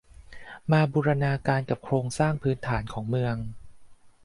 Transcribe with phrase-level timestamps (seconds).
[0.71, 3.35] มาบูรณาการกับเรื่องโครงสร้างพื้นฐานของเมือง